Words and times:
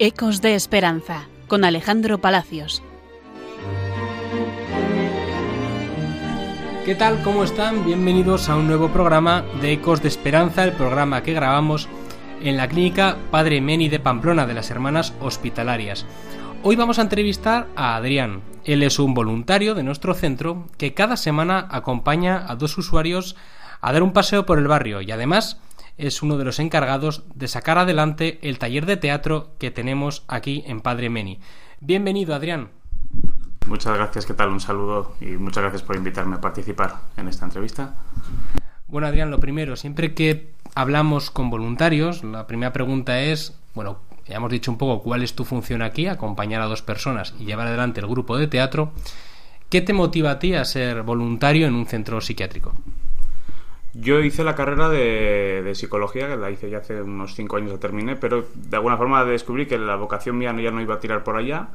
Ecos 0.00 0.40
de 0.42 0.54
Esperanza 0.54 1.26
con 1.48 1.64
Alejandro 1.64 2.18
Palacios. 2.18 2.84
¿Qué 6.84 6.94
tal? 6.94 7.20
¿Cómo 7.24 7.42
están? 7.42 7.84
Bienvenidos 7.84 8.48
a 8.48 8.54
un 8.54 8.68
nuevo 8.68 8.90
programa 8.90 9.44
de 9.60 9.72
Ecos 9.72 10.00
de 10.00 10.06
Esperanza, 10.06 10.62
el 10.62 10.74
programa 10.74 11.24
que 11.24 11.32
grabamos 11.32 11.88
en 12.40 12.56
la 12.56 12.68
clínica 12.68 13.16
Padre 13.32 13.60
Meni 13.60 13.88
de 13.88 13.98
Pamplona 13.98 14.46
de 14.46 14.54
las 14.54 14.70
Hermanas 14.70 15.14
Hospitalarias. 15.20 16.06
Hoy 16.62 16.76
vamos 16.76 17.00
a 17.00 17.02
entrevistar 17.02 17.66
a 17.74 17.96
Adrián. 17.96 18.42
Él 18.64 18.84
es 18.84 19.00
un 19.00 19.14
voluntario 19.14 19.74
de 19.74 19.82
nuestro 19.82 20.14
centro 20.14 20.68
que 20.76 20.94
cada 20.94 21.16
semana 21.16 21.66
acompaña 21.72 22.44
a 22.46 22.54
dos 22.54 22.78
usuarios 22.78 23.34
a 23.80 23.92
dar 23.92 24.04
un 24.04 24.12
paseo 24.12 24.46
por 24.46 24.58
el 24.58 24.68
barrio 24.68 25.00
y 25.00 25.10
además 25.10 25.60
es 25.98 26.22
uno 26.22 26.38
de 26.38 26.44
los 26.44 26.60
encargados 26.60 27.24
de 27.34 27.48
sacar 27.48 27.76
adelante 27.76 28.38
el 28.42 28.58
taller 28.58 28.86
de 28.86 28.96
teatro 28.96 29.50
que 29.58 29.70
tenemos 29.70 30.24
aquí 30.28 30.62
en 30.66 30.80
Padre 30.80 31.10
Meni. 31.10 31.40
Bienvenido, 31.80 32.34
Adrián. 32.34 32.70
Muchas 33.66 33.94
gracias, 33.94 34.24
¿qué 34.24 34.32
tal? 34.32 34.48
Un 34.48 34.60
saludo 34.60 35.16
y 35.20 35.26
muchas 35.26 35.62
gracias 35.62 35.82
por 35.82 35.96
invitarme 35.96 36.36
a 36.36 36.40
participar 36.40 36.96
en 37.16 37.28
esta 37.28 37.44
entrevista. 37.44 37.96
Bueno, 38.86 39.08
Adrián, 39.08 39.30
lo 39.30 39.40
primero, 39.40 39.76
siempre 39.76 40.14
que 40.14 40.54
hablamos 40.74 41.30
con 41.30 41.50
voluntarios, 41.50 42.24
la 42.24 42.46
primera 42.46 42.72
pregunta 42.72 43.20
es, 43.20 43.58
bueno, 43.74 43.98
ya 44.26 44.36
hemos 44.36 44.50
dicho 44.50 44.70
un 44.70 44.78
poco 44.78 45.02
cuál 45.02 45.22
es 45.22 45.34
tu 45.34 45.44
función 45.44 45.82
aquí, 45.82 46.06
acompañar 46.06 46.62
a 46.62 46.66
dos 46.66 46.80
personas 46.80 47.34
y 47.38 47.44
llevar 47.44 47.66
adelante 47.66 48.00
el 48.00 48.06
grupo 48.06 48.38
de 48.38 48.46
teatro. 48.46 48.92
¿Qué 49.68 49.82
te 49.82 49.92
motiva 49.92 50.30
a 50.30 50.38
ti 50.38 50.54
a 50.54 50.64
ser 50.64 51.02
voluntario 51.02 51.66
en 51.66 51.74
un 51.74 51.86
centro 51.86 52.20
psiquiátrico? 52.22 52.72
Yo 53.94 54.20
hice 54.20 54.44
la 54.44 54.54
carrera 54.54 54.88
de, 54.88 55.72
psicología, 55.74 56.28
que 56.28 56.36
la 56.36 56.50
hice 56.50 56.70
ya 56.70 56.78
hace 56.78 57.02
unos 57.02 57.34
cinco 57.34 57.56
años 57.56 57.72
la 57.72 57.78
terminé, 57.78 58.16
pero 58.16 58.44
de 58.54 58.76
alguna 58.76 58.96
forma 58.96 59.24
descubrí 59.24 59.66
que 59.66 59.78
la 59.78 59.96
vocación 59.96 60.36
mía 60.38 60.54
ya 60.60 60.70
no 60.70 60.80
iba 60.80 60.94
a 60.94 61.00
tirar 61.00 61.24
por 61.24 61.36
allá, 61.36 61.68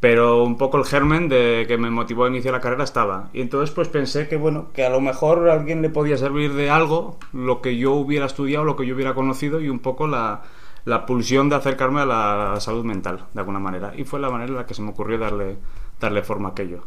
pero 0.00 0.42
un 0.42 0.58
poco 0.58 0.78
el 0.78 0.84
germen 0.84 1.28
de 1.28 1.64
que 1.68 1.78
me 1.78 1.88
motivó 1.88 2.24
a 2.24 2.28
iniciar 2.28 2.52
la 2.52 2.60
carrera 2.60 2.82
estaba. 2.82 3.30
Y 3.32 3.40
entonces 3.40 3.72
pues 3.72 3.88
pensé 3.88 4.28
que 4.28 4.36
bueno, 4.36 4.70
que 4.74 4.84
a 4.84 4.90
lo 4.90 5.00
mejor 5.00 5.48
a 5.48 5.54
alguien 5.54 5.80
le 5.80 5.90
podía 5.90 6.16
servir 6.16 6.52
de 6.54 6.70
algo 6.70 7.18
lo 7.32 7.62
que 7.62 7.76
yo 7.76 7.92
hubiera 7.92 8.26
estudiado, 8.26 8.64
lo 8.64 8.74
que 8.74 8.84
yo 8.84 8.96
hubiera 8.96 9.14
conocido 9.14 9.60
y 9.60 9.68
un 9.68 9.78
poco 9.78 10.08
la, 10.08 10.42
la 10.84 11.06
pulsión 11.06 11.48
de 11.48 11.56
acercarme 11.56 12.00
a 12.00 12.06
la, 12.06 12.60
salud 12.60 12.84
mental, 12.84 13.26
de 13.32 13.40
alguna 13.40 13.58
manera. 13.58 13.92
Y 13.96 14.04
fue 14.04 14.20
la 14.20 14.30
manera 14.30 14.50
en 14.50 14.56
la 14.56 14.66
que 14.66 14.74
se 14.74 14.82
me 14.82 14.90
ocurrió 14.90 15.18
darle, 15.18 15.56
darle 16.00 16.22
forma 16.22 16.48
a 16.48 16.52
aquello. 16.52 16.84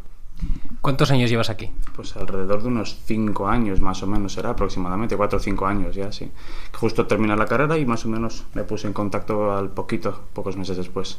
¿Cuántos 0.86 1.10
años 1.10 1.32
llevas 1.32 1.50
aquí? 1.50 1.72
Pues 1.96 2.16
alrededor 2.16 2.62
de 2.62 2.68
unos 2.68 3.00
cinco 3.06 3.48
años 3.48 3.82
más 3.82 4.04
o 4.04 4.06
menos 4.06 4.34
será 4.34 4.52
aproximadamente, 4.52 5.18
cuatro 5.18 5.40
o 5.40 5.42
cinco 5.42 5.66
años 5.66 5.96
ya, 5.96 6.12
sí. 6.12 6.30
Justo 6.74 7.08
terminé 7.08 7.36
la 7.36 7.48
carrera 7.48 7.76
y 7.80 7.88
más 7.88 8.06
o 8.06 8.08
menos 8.08 8.46
me 8.54 8.64
puse 8.66 8.86
en 8.86 8.94
contacto 8.94 9.52
al 9.52 9.72
poquito, 9.72 10.26
pocos 10.34 10.58
meses 10.58 10.78
después, 10.78 11.18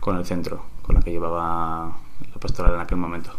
con 0.00 0.16
el 0.16 0.26
centro, 0.26 0.64
con 0.82 0.96
la 0.96 1.02
que 1.02 1.12
llevaba 1.12 1.98
la 2.32 2.40
pastoral 2.40 2.74
en 2.74 2.80
aquel 2.80 2.98
momento. 2.98 3.30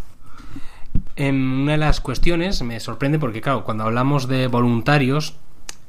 En 1.17 1.35
una 1.35 1.73
de 1.73 1.79
las 1.79 1.99
cuestiones 1.99 2.61
me 2.61 2.79
sorprende 2.79 3.19
porque, 3.19 3.41
claro, 3.41 3.65
cuando 3.65 3.83
hablamos 3.83 4.29
de 4.29 4.47
voluntarios, 4.47 5.35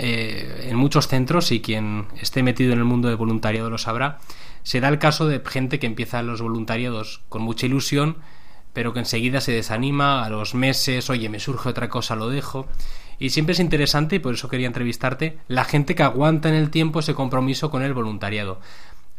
eh, 0.01 0.71
en 0.71 0.77
muchos 0.77 1.07
centros, 1.07 1.53
y 1.53 1.61
quien 1.61 2.07
esté 2.21 2.43
metido 2.43 2.73
en 2.73 2.81
el 2.81 2.85
mundo 2.85 3.07
de 3.07 3.15
voluntariado 3.15 3.71
lo 3.71 3.79
sabrá, 3.79 4.19
se 4.65 4.81
da 4.81 4.89
el 4.89 4.99
caso 4.99 5.29
de 5.29 5.41
gente 5.47 5.79
que 5.79 5.87
empieza 5.87 6.21
los 6.25 6.43
voluntariados 6.43 7.23
con 7.29 7.43
mucha 7.43 7.67
ilusión, 7.67 8.17
pero 8.73 8.93
que 8.93 9.01
enseguida 9.01 9.41
se 9.41 9.53
desanima 9.53 10.25
a 10.25 10.31
los 10.31 10.55
meses, 10.55 11.11
oye, 11.11 11.29
me 11.29 11.41
surge 11.41 11.69
otra 11.69 11.89
cosa, 11.89 12.17
lo 12.17 12.29
dejo. 12.29 12.67
Y 13.19 13.31
siempre 13.31 13.53
es 13.53 13.61
interesante, 13.61 14.17
y 14.17 14.19
por 14.19 14.35
eso 14.35 14.49
quería 14.49 14.67
entrevistarte, 14.67 15.39
la 15.49 15.65
gente 15.65 15.95
que 15.95 16.03
aguanta 16.03 16.49
en 16.49 16.55
el 16.55 16.71
tiempo 16.71 17.01
ese 17.01 17.15
compromiso 17.15 17.71
con 17.71 17.83
el 17.83 17.95
voluntariado. 17.95 18.61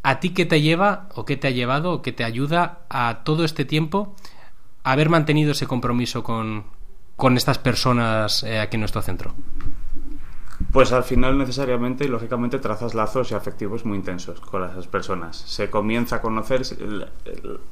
¿A 0.01 0.19
ti 0.19 0.31
qué 0.31 0.45
te 0.45 0.61
lleva, 0.61 1.07
o 1.15 1.23
qué 1.23 1.37
te 1.37 1.47
ha 1.47 1.51
llevado, 1.51 1.93
o 1.93 2.01
qué 2.01 2.11
te 2.11 2.23
ayuda 2.23 2.79
a 2.89 3.21
todo 3.23 3.45
este 3.45 3.63
tiempo 3.63 4.15
haber 4.83 5.09
mantenido 5.09 5.51
ese 5.53 5.67
compromiso 5.67 6.23
con, 6.23 6.65
con 7.15 7.37
estas 7.37 7.57
personas 7.57 8.43
eh, 8.43 8.59
aquí 8.59 8.75
en 8.75 8.81
nuestro 8.81 9.01
centro? 9.01 9.33
Pues 10.73 10.91
al 10.91 11.03
final 11.03 11.37
necesariamente 11.37 12.03
y 12.03 12.07
lógicamente 12.07 12.57
trazas 12.57 12.95
lazos 12.95 13.31
y 13.31 13.35
afectivos 13.35 13.85
muy 13.85 13.95
intensos 13.95 14.39
con 14.39 14.63
esas 14.63 14.87
personas. 14.87 15.37
Se 15.37 15.69
comienza 15.69 16.15
a 16.15 16.21
conocer 16.21 16.63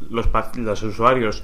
los, 0.02 0.84
usuarios 0.84 1.44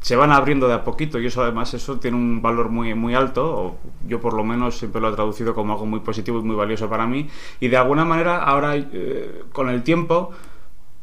se 0.00 0.16
van 0.16 0.32
abriendo 0.32 0.66
de 0.66 0.74
a 0.74 0.84
poquito 0.84 1.18
y 1.18 1.26
eso 1.26 1.42
además 1.42 1.74
eso 1.74 1.98
tiene 1.98 2.16
un 2.16 2.40
valor 2.40 2.70
muy 2.70 2.94
muy 2.94 3.14
alto 3.14 3.44
o 3.44 3.78
yo 4.06 4.20
por 4.20 4.32
lo 4.32 4.44
menos 4.44 4.78
siempre 4.78 5.00
lo 5.00 5.10
he 5.10 5.12
traducido 5.12 5.54
como 5.54 5.72
algo 5.72 5.86
muy 5.86 6.00
positivo 6.00 6.38
y 6.38 6.42
muy 6.42 6.56
valioso 6.56 6.88
para 6.88 7.06
mí 7.06 7.28
y 7.58 7.68
de 7.68 7.76
alguna 7.76 8.04
manera 8.04 8.44
ahora 8.44 8.76
eh, 8.76 9.42
con 9.52 9.68
el 9.68 9.82
tiempo 9.82 10.30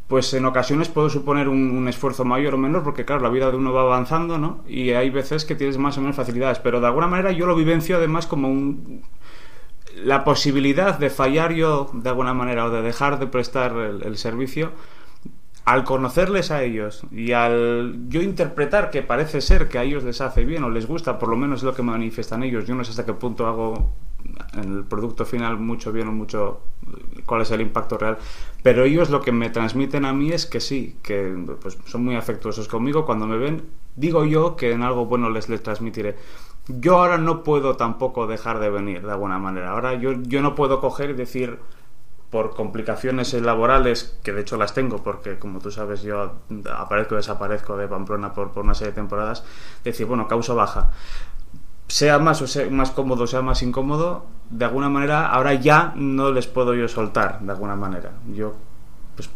pues 0.08 0.34
en 0.34 0.46
ocasiones 0.46 0.90
puede 0.90 1.10
suponer 1.10 1.48
un, 1.50 1.88
esfuerzo 1.88 2.26
mayor 2.26 2.54
o 2.54 2.58
menor, 2.58 2.84
porque 2.84 3.06
claro, 3.06 3.24
la 3.24 3.30
vida 3.30 3.50
de 3.50 3.58
uno 3.58 3.74
va 3.74 3.82
avanzando, 3.82 4.38
¿no? 4.38 4.64
Y 4.68 4.92
hay 4.92 5.10
veces 5.10 5.46
que 5.46 5.56
tienes 5.56 5.78
más 5.78 5.98
o 5.98 6.02
menos 6.02 6.16
facilidades, 6.16 6.60
pero 6.60 6.80
de 6.80 6.88
alguna 6.88 7.08
manera 7.08 7.32
yo 7.32 7.46
lo 7.48 7.56
vivencio 7.56 7.98
además 7.98 8.28
como 8.28 8.48
un, 8.48 9.04
la 10.04 10.24
posibilidad 10.24 11.00
de 11.00 11.10
fallar 11.10 11.54
yo 11.54 11.90
de 11.94 12.10
alguna 12.10 12.34
manera 12.34 12.66
o 12.66 12.70
de 12.70 12.82
dejar 12.82 13.20
de 13.20 13.28
prestar 13.28 13.76
el, 13.78 14.18
servicio 14.18 14.72
al 15.64 15.84
conocerles 15.84 16.52
a 16.52 16.62
ellos 16.62 17.04
y 17.12 17.32
al 17.32 18.08
yo 18.10 18.22
interpretar 18.22 18.92
que 18.92 19.02
parece 19.02 19.42
ser 19.42 19.68
que 19.68 19.80
a 19.80 19.84
ellos 19.84 20.04
les 20.04 20.22
hace 20.22 20.46
bien 20.46 20.64
o 20.64 20.70
les 20.70 20.86
gusta, 20.86 21.18
por 21.18 21.30
lo 21.30 21.38
menos 21.38 21.60
es 21.60 21.64
lo 21.64 21.74
que 21.74 21.82
manifiestan 21.82 22.44
ellos, 22.44 22.68
yo 22.68 22.76
no 22.76 22.84
sé 22.84 22.92
hasta 22.92 23.06
qué 23.06 23.14
punto 23.14 23.48
hago 23.48 23.92
en 24.54 24.78
el 24.78 24.84
producto 24.84 25.26
final 25.26 25.58
mucho 25.58 25.92
bien 25.92 26.08
o 26.08 26.12
mucho 26.12 26.62
cuál 27.26 27.42
es 27.42 27.52
el 27.52 27.62
impacto 27.62 27.98
real, 27.98 28.18
pero 28.64 28.84
ellos 28.84 29.10
lo 29.10 29.22
que 29.22 29.32
me 29.32 29.50
transmiten 29.50 30.06
a 30.06 30.14
mí 30.14 30.32
es 30.32 30.46
que 30.46 30.60
sí, 30.60 30.98
que 31.04 31.36
pues, 31.62 31.78
son 31.86 32.04
muy 32.04 32.16
afectuosos 32.16 32.68
conmigo, 32.68 33.06
cuando 33.06 33.28
me 33.28 33.38
ven, 33.38 33.64
digo 33.96 34.26
yo 34.26 34.56
que 34.56 34.72
en 34.72 34.84
algo 34.84 35.06
bueno 35.06 35.30
les, 35.30 35.50
les 35.50 35.62
transmitiré. 35.62 36.16
Yo 36.68 36.98
ahora 36.98 37.18
no 37.18 37.44
puedo 37.44 37.76
tampoco 37.76 38.26
dejar 38.26 38.60
de 38.60 38.70
venir 38.70 39.06
de 39.06 39.12
alguna 39.12 39.38
manera, 39.38 39.72
ahora 39.72 39.94
yo, 39.96 40.14
yo 40.14 40.42
no 40.42 40.56
puedo 40.56 40.82
coger 40.82 41.12
y 41.12 41.14
decir 41.14 41.60
por 42.32 42.56
complicaciones 42.56 43.34
laborales, 43.34 44.20
que 44.24 44.34
de 44.34 44.42
hecho 44.42 44.58
las 44.58 44.74
tengo, 44.74 45.04
porque 45.04 45.38
como 45.38 45.60
tú 45.60 45.72
sabes 45.72 46.02
yo 46.02 46.34
aparezco 46.76 47.14
y 47.14 47.18
desaparezco 47.18 47.78
de 47.78 47.88
Pamplona 47.88 48.34
por, 48.34 48.52
por 48.52 48.64
una 48.64 48.74
serie 48.74 48.92
de 48.92 48.96
temporadas, 48.96 49.46
decir, 49.84 50.06
bueno, 50.06 50.28
causa 50.28 50.54
baja 50.54 50.92
sea 51.88 52.20
más 52.20 52.42
o 52.42 52.48
sea 52.48 52.70
más 52.70 52.92
cómodo, 52.92 53.28
sea 53.28 53.42
más 53.42 53.62
incómodo, 53.62 54.26
de 54.50 54.66
alguna 54.66 54.90
manera 54.90 55.28
ahora 55.28 55.54
ya 55.54 55.94
no 55.96 56.32
les 56.32 56.48
puedo 56.48 56.74
yo 56.74 56.88
soltar, 56.88 57.40
de 57.42 57.52
alguna 57.52 57.76
manera. 57.76 58.12
Yo, 58.34 58.54
pues 59.16 59.30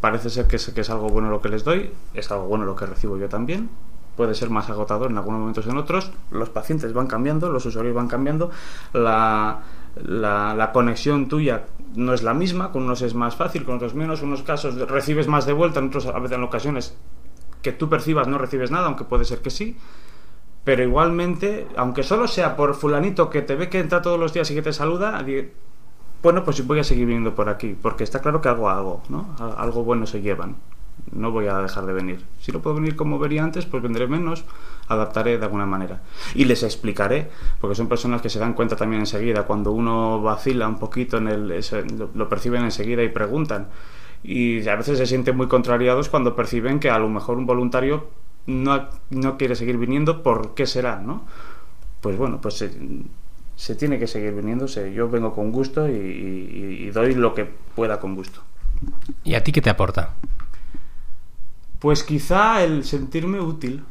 parece 0.00 0.30
ser 0.30 0.46
que 0.46 0.56
es, 0.56 0.68
que 0.68 0.80
es 0.80 0.90
algo 0.90 1.08
bueno 1.08 1.30
lo 1.30 1.40
que 1.40 1.48
les 1.48 1.64
doy, 1.64 1.92
es 2.14 2.30
algo 2.30 2.46
bueno 2.46 2.64
lo 2.64 2.76
que 2.76 2.86
recibo 2.86 3.16
yo 3.16 3.28
también. 3.28 3.70
Puede 4.16 4.34
ser 4.34 4.50
más 4.50 4.68
agotador 4.68 5.12
en 5.12 5.18
algunos 5.18 5.38
momentos 5.38 5.66
en 5.68 5.76
otros. 5.76 6.10
Los 6.32 6.50
pacientes 6.50 6.92
van 6.92 7.06
cambiando, 7.06 7.50
los 7.50 7.64
usuarios 7.66 7.94
van 7.94 8.08
cambiando, 8.08 8.50
la, 8.92 9.60
la, 9.94 10.54
la 10.56 10.72
conexión 10.72 11.28
tuya 11.28 11.66
no 11.94 12.12
es 12.12 12.24
la 12.24 12.34
misma, 12.34 12.72
con 12.72 12.82
unos 12.82 13.02
es 13.02 13.14
más 13.14 13.36
fácil, 13.36 13.64
con 13.64 13.76
otros 13.76 13.94
menos, 13.94 14.20
en 14.20 14.28
unos 14.28 14.42
casos 14.42 14.74
recibes 14.88 15.28
más 15.28 15.46
de 15.46 15.52
vuelta, 15.52 15.78
en 15.78 15.86
otros 15.86 16.06
a 16.06 16.18
veces 16.18 16.36
en 16.36 16.42
ocasiones 16.42 16.96
que 17.62 17.72
tú 17.72 17.88
percibas 17.88 18.26
no 18.26 18.38
recibes 18.38 18.70
nada, 18.70 18.86
aunque 18.86 19.04
puede 19.04 19.24
ser 19.24 19.40
que 19.40 19.50
sí 19.50 19.76
pero 20.68 20.82
igualmente, 20.82 21.66
aunque 21.76 22.02
solo 22.02 22.28
sea 22.28 22.54
por 22.54 22.74
fulanito 22.74 23.30
que 23.30 23.40
te 23.40 23.56
ve 23.56 23.70
que 23.70 23.80
entra 23.80 24.02
todos 24.02 24.20
los 24.20 24.34
días 24.34 24.50
y 24.50 24.54
que 24.54 24.60
te 24.60 24.74
saluda, 24.74 25.24
bueno, 26.22 26.44
pues 26.44 26.66
voy 26.66 26.78
a 26.78 26.84
seguir 26.84 27.06
viniendo 27.06 27.34
por 27.34 27.48
aquí, 27.48 27.74
porque 27.80 28.04
está 28.04 28.20
claro 28.20 28.42
que 28.42 28.50
algo 28.50 28.68
hago, 28.68 29.02
¿no? 29.08 29.34
Algo 29.56 29.82
bueno 29.82 30.04
se 30.04 30.20
llevan. 30.20 30.56
No 31.10 31.30
voy 31.30 31.46
a 31.46 31.56
dejar 31.56 31.86
de 31.86 31.94
venir. 31.94 32.22
Si 32.38 32.52
no 32.52 32.60
puedo 32.60 32.76
venir 32.76 32.96
como 32.96 33.18
vería 33.18 33.44
antes, 33.44 33.64
pues 33.64 33.82
vendré 33.82 34.08
menos, 34.08 34.44
adaptaré 34.88 35.38
de 35.38 35.44
alguna 35.46 35.64
manera. 35.64 36.02
Y 36.34 36.44
les 36.44 36.62
explicaré, 36.62 37.30
porque 37.62 37.74
son 37.74 37.88
personas 37.88 38.20
que 38.20 38.28
se 38.28 38.38
dan 38.38 38.52
cuenta 38.52 38.76
también 38.76 39.00
enseguida, 39.00 39.44
cuando 39.44 39.72
uno 39.72 40.20
vacila 40.20 40.68
un 40.68 40.78
poquito 40.78 41.16
en 41.16 41.28
el... 41.28 41.64
lo 42.12 42.28
perciben 42.28 42.64
enseguida 42.64 43.02
y 43.02 43.08
preguntan. 43.08 43.68
Y 44.22 44.68
a 44.68 44.76
veces 44.76 44.98
se 44.98 45.06
sienten 45.06 45.34
muy 45.34 45.48
contrariados 45.48 46.10
cuando 46.10 46.36
perciben 46.36 46.78
que 46.78 46.90
a 46.90 46.98
lo 46.98 47.08
mejor 47.08 47.38
un 47.38 47.46
voluntario 47.46 48.27
no, 48.48 48.88
no 49.10 49.36
quiere 49.36 49.54
seguir 49.54 49.76
viniendo, 49.76 50.22
¿por 50.22 50.54
qué 50.54 50.66
será? 50.66 51.00
¿no? 51.00 51.22
Pues 52.00 52.16
bueno, 52.16 52.40
pues 52.40 52.64
se, 53.56 53.74
tiene 53.74 53.98
que 53.98 54.06
seguir 54.06 54.32
viniéndose. 54.32 54.92
Yo 54.92 55.08
vengo 55.08 55.34
con 55.34 55.52
gusto 55.52 55.86
y, 55.86 56.90
doy 56.90 57.14
lo 57.14 57.34
que 57.34 57.44
pueda 57.44 58.00
con 58.00 58.14
gusto. 58.14 58.40
¿Y 59.22 59.34
a 59.34 59.44
ti 59.44 59.52
qué 59.52 59.60
te 59.60 59.70
aporta? 59.70 60.14
Pues 61.78 62.02
quizá 62.02 62.64
el 62.64 62.84
sentirme 62.84 63.40
útil. 63.40 63.84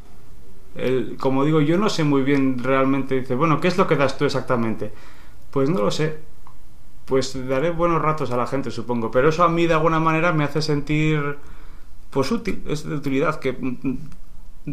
El, 0.75 1.18
como 1.18 1.45
digo, 1.45 1.62
yo 1.62 1.77
no 1.77 1.89
sé 1.89 2.03
muy 2.03 2.24
bien 2.24 2.63
realmente. 2.63 3.19
Dice, 3.19 3.36
bueno, 3.36 3.62
¿qué 3.62 3.68
es 3.68 3.77
lo 3.77 3.88
que 3.88 3.95
das 3.95 4.18
tú 4.18 4.25
exactamente? 4.25 4.92
Pues 5.51 5.69
no 5.69 5.81
lo 5.81 5.92
sé. 5.92 6.18
Pues 7.06 7.48
daré 7.48 7.69
buenos 7.69 8.01
ratos 8.01 8.31
a 8.31 8.38
la 8.38 8.48
gente, 8.48 8.71
supongo. 8.71 9.12
Pero 9.12 9.30
eso 9.30 9.44
a 9.44 9.50
mí 9.50 9.68
de 9.68 9.75
alguna 9.75 10.00
manera 10.00 10.33
me 10.33 10.44
hace 10.44 10.62
sentir, 10.62 11.38
pues 12.10 12.31
útil, 12.31 12.63
es 12.68 12.83
de 12.83 12.95
utilidad, 12.95 13.39
que 13.39 13.56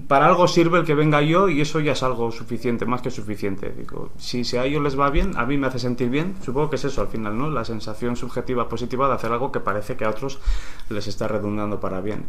para 0.08 0.26
algo 0.26 0.48
sirve 0.48 0.78
el 0.78 0.84
que 0.84 0.94
venga 0.94 1.22
yo 1.22 1.48
y 1.48 1.60
eso 1.60 1.78
ya 1.78 1.92
es 1.92 2.02
algo 2.02 2.32
suficiente, 2.32 2.84
más 2.84 3.00
que 3.00 3.10
suficiente. 3.10 3.72
Digo, 3.76 4.10
si, 4.16 4.44
si 4.44 4.56
a 4.56 4.64
ellos 4.64 4.82
les 4.82 4.98
va 4.98 5.10
bien, 5.10 5.36
a 5.36 5.46
mí 5.46 5.56
me 5.56 5.68
hace 5.68 5.78
sentir 5.78 6.10
bien, 6.10 6.34
supongo 6.42 6.70
que 6.70 6.76
es 6.76 6.84
eso 6.84 7.00
al 7.00 7.08
final, 7.08 7.38
¿no? 7.38 7.48
La 7.48 7.64
sensación 7.64 8.16
subjetiva 8.16 8.68
positiva 8.68 9.06
de 9.06 9.14
hacer 9.14 9.30
algo 9.30 9.52
que 9.52 9.60
parece 9.60 9.96
que 9.96 10.04
a 10.04 10.10
otros 10.10 10.40
les 10.88 11.06
está 11.06 11.28
redundando 11.28 11.78
para 11.78 12.00
bien. 12.00 12.26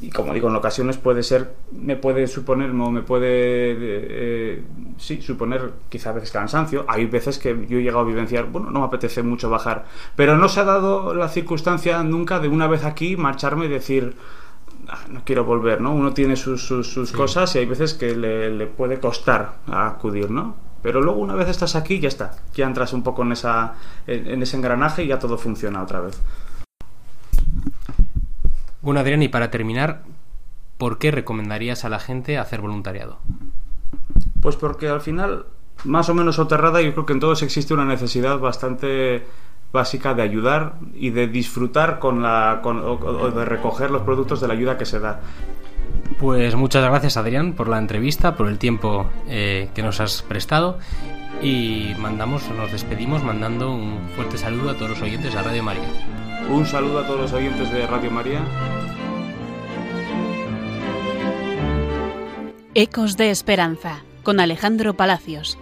Y 0.00 0.10
como 0.10 0.34
digo, 0.34 0.50
en 0.50 0.56
ocasiones 0.56 0.98
puede 0.98 1.22
ser, 1.22 1.54
me 1.72 1.96
puede 1.96 2.26
suponer, 2.26 2.74
no 2.74 2.90
me 2.90 3.00
puede, 3.00 3.28
eh, 3.30 4.62
sí, 4.98 5.22
suponer 5.22 5.72
quizá 5.88 6.10
a 6.10 6.12
veces 6.12 6.32
cansancio. 6.32 6.84
Hay 6.86 7.06
veces 7.06 7.38
que 7.38 7.66
yo 7.66 7.78
he 7.78 7.82
llegado 7.82 8.00
a 8.00 8.04
vivenciar, 8.04 8.46
bueno, 8.46 8.70
no 8.70 8.80
me 8.80 8.86
apetece 8.86 9.22
mucho 9.22 9.48
bajar, 9.48 9.86
pero 10.14 10.36
no 10.36 10.48
se 10.50 10.60
ha 10.60 10.64
dado 10.64 11.14
la 11.14 11.28
circunstancia 11.28 12.02
nunca 12.02 12.40
de 12.40 12.48
una 12.48 12.66
vez 12.66 12.84
aquí 12.84 13.16
marcharme 13.16 13.66
y 13.66 13.68
decir, 13.68 14.16
no 15.08 15.22
quiero 15.24 15.44
volver, 15.44 15.80
¿no? 15.80 15.94
Uno 15.94 16.12
tiene 16.12 16.36
sus, 16.36 16.62
sus, 16.66 16.92
sus 16.92 17.12
cosas 17.12 17.54
y 17.54 17.58
hay 17.58 17.66
veces 17.66 17.94
que 17.94 18.14
le, 18.14 18.50
le, 18.50 18.66
puede 18.66 19.00
costar 19.00 19.54
acudir, 19.66 20.30
¿no? 20.30 20.56
Pero 20.82 21.00
luego 21.00 21.20
una 21.20 21.34
vez 21.34 21.48
estás 21.48 21.74
aquí, 21.74 21.98
ya 21.98 22.08
está. 22.08 22.36
Ya 22.54 22.66
entras 22.66 22.92
un 22.92 23.02
poco 23.02 23.22
en, 23.22 23.32
esa, 23.32 23.74
en, 24.06 24.28
en 24.28 24.42
ese 24.42 24.56
engranaje 24.56 25.04
y 25.04 25.08
ya 25.08 25.18
todo 25.18 25.36
funciona 25.36 25.82
otra 25.82 26.00
vez. 26.00 26.20
Bueno, 28.82 29.00
Adrián, 29.00 29.22
y 29.22 29.28
para 29.28 29.50
terminar, 29.50 30.02
¿por 30.78 30.98
qué 30.98 31.10
recomendarías 31.10 31.84
a 31.84 31.88
la 31.88 31.98
gente 31.98 32.38
hacer 32.38 32.60
voluntariado? 32.60 33.18
Pues 34.40 34.54
porque 34.54 34.88
al 34.88 35.00
final, 35.00 35.46
más 35.84 36.08
o 36.08 36.14
menos 36.14 36.36
soterrada, 36.36 36.80
yo 36.80 36.92
creo 36.92 37.06
que 37.06 37.14
en 37.14 37.20
todos 37.20 37.42
existe 37.42 37.74
una 37.74 37.84
necesidad 37.84 38.38
bastante 38.38 39.26
básica 39.76 40.14
de 40.14 40.22
ayudar 40.22 40.74
y 40.94 41.10
de 41.10 41.28
disfrutar 41.28 42.00
con 42.00 42.22
la 42.22 42.60
con, 42.62 42.78
o, 42.80 42.94
o 42.94 43.30
de 43.30 43.44
recoger 43.44 43.90
los 43.90 44.02
productos 44.02 44.40
de 44.40 44.48
la 44.48 44.54
ayuda 44.54 44.76
que 44.76 44.86
se 44.86 44.98
da. 44.98 45.20
Pues 46.18 46.54
muchas 46.56 46.82
gracias 46.84 47.16
Adrián 47.16 47.52
por 47.52 47.68
la 47.68 47.78
entrevista, 47.78 48.36
por 48.36 48.48
el 48.48 48.58
tiempo 48.58 49.06
eh, 49.28 49.68
que 49.74 49.82
nos 49.82 50.00
has 50.00 50.22
prestado 50.22 50.78
y 51.42 51.92
mandamos, 51.98 52.48
nos 52.56 52.72
despedimos 52.72 53.22
mandando 53.22 53.74
un 53.74 54.08
fuerte 54.16 54.38
saludo 54.38 54.70
a 54.70 54.74
todos 54.74 54.90
los 54.90 55.02
oyentes 55.02 55.34
de 55.34 55.42
Radio 55.42 55.62
María. 55.62 55.88
Un 56.50 56.64
saludo 56.64 57.00
a 57.00 57.06
todos 57.06 57.20
los 57.20 57.32
oyentes 57.32 57.70
de 57.70 57.86
Radio 57.86 58.10
María. 58.10 58.40
Ecos 62.74 63.16
de 63.16 63.30
Esperanza 63.30 64.02
con 64.22 64.40
Alejandro 64.40 64.94
Palacios. 64.94 65.58